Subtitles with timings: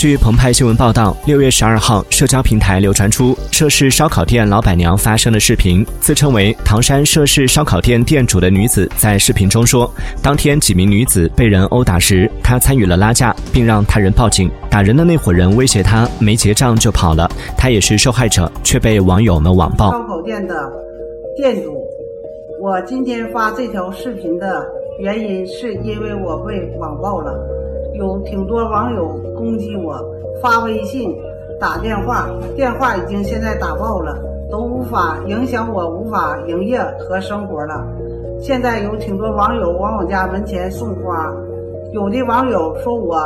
[0.00, 5.84] 据澎湃新闻报道，六月十二号，社交平台流传出涉事烧烤店老板娘发声的视频。
[6.00, 9.92] 自称为唐山涉事烧烤店店主的女子在视频中说，
[10.22, 14.50] 当天几名女子被人殴打时，她参与了拉架，并让他人报警。
[14.70, 19.90] 打人的那伙人威胁她没结账就跑了，她也是受害者，却被网友们网暴。
[19.90, 20.72] 烧烤店的
[21.36, 21.76] 店主，
[22.62, 24.66] 我今天发这条视频的
[24.98, 27.38] 原因是因为我被网暴了。
[28.00, 29.94] 有挺多网友攻击我，
[30.40, 31.14] 发微信、
[31.60, 34.16] 打电话，电话已经现在打爆了，
[34.50, 37.86] 都无法影响我无法营业和生活了。
[38.40, 41.30] 现在有挺多网友往我家门前送花，
[41.92, 43.20] 有的网友说我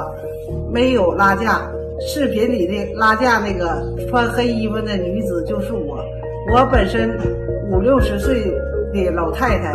[0.73, 1.70] 没有拉架，
[2.01, 6.04] 视频里的拉架那个穿黑衣服的女子就是我。
[6.52, 7.16] 我本身
[7.70, 8.43] 五六十岁
[8.93, 9.73] 的老太太，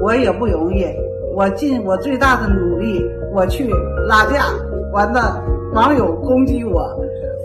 [0.00, 0.86] 我也不容易。
[1.34, 3.68] 我尽我最大的努力，我去
[4.06, 4.46] 拉架，
[4.92, 5.42] 完了，
[5.72, 6.88] 网友攻击我，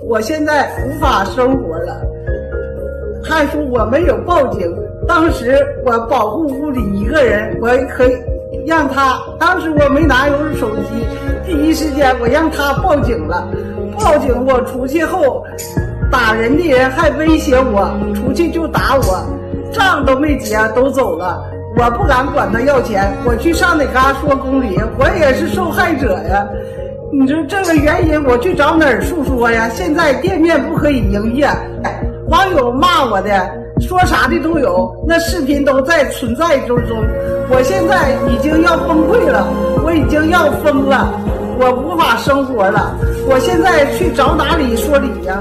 [0.07, 2.01] 我现在无法生活了。
[3.23, 4.69] 还说我没有报警，
[5.07, 8.17] 当时我保护屋里一个人，我可以
[8.65, 9.17] 让他。
[9.39, 11.05] 当时我没拿有手机，
[11.45, 13.47] 第一时间我让他报警了。
[13.97, 15.45] 报警我出去后，
[16.11, 19.25] 打人的人还威胁我，出去就打我，
[19.71, 21.43] 账都没结，都走了。
[21.75, 26.47] 我不敢管他要钱，我去上哪嘎说公理，我也是受害者呀。
[27.11, 29.67] 你说这个原因，我去找哪儿诉说呀？
[29.69, 31.47] 现在店面不可以营业，
[32.27, 33.49] 网友骂我的，
[33.81, 36.97] 说啥的都有，那视频都在存在之中。
[37.49, 39.47] 我现在已经要崩溃了，
[39.83, 41.11] 我已经要疯了，
[41.59, 42.95] 我无法生活了。
[43.27, 45.39] 我现在去找哪里说理呀？